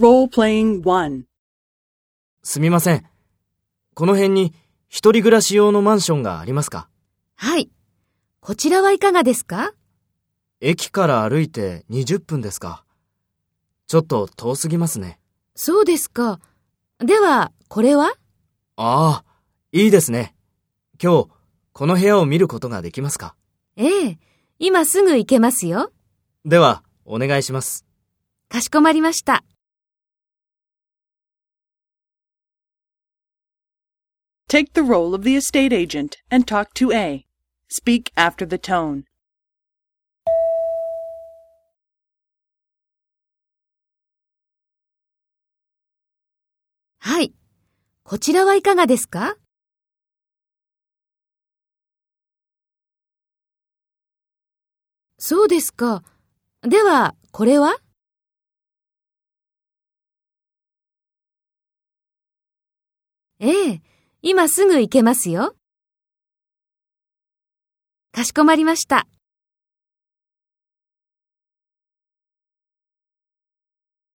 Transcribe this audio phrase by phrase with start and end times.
[0.00, 1.24] Role-playing 1.
[2.42, 3.04] すみません。
[3.92, 4.54] この辺に
[4.88, 6.88] 一人暮らし用のマンションがありますか？
[7.36, 7.68] はい。
[8.40, 9.74] こちらはいかがですか？
[10.62, 12.82] 駅から歩いて20分ですか。
[13.88, 15.20] ちょっと遠すぎますね。
[15.54, 16.40] そうですか。
[17.00, 18.14] では、これは？
[18.76, 19.24] ああ、
[19.70, 20.34] いいですね。
[20.98, 21.28] 今日、
[21.74, 23.34] この部屋を見ることができますか？
[23.76, 24.18] ええ。
[24.58, 25.92] 今すぐ行けますよ。
[26.46, 27.84] では、お願いします。
[28.48, 29.44] かしこまりました。
[34.49, 37.25] Take the role of the estate agent and talk to A.
[37.67, 39.03] Speak after the tone.
[46.99, 47.33] はい。
[48.03, 49.35] こちらはいかがですか
[55.17, 56.03] そうですか。
[56.61, 57.77] では、これは
[63.39, 63.81] ええ、
[64.22, 65.54] 今すぐ行けますよ。
[68.12, 69.06] かしこまりました。